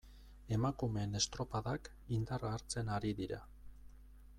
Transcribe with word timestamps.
Emakumeen 0.55 1.13
estropadak 1.21 1.91
indarra 2.19 2.55
hartzen 2.59 2.95
ari 2.97 3.17
dira. 3.23 3.43